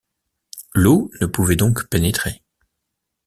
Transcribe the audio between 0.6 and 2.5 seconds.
L’eau ne pouvait donc pénétrer.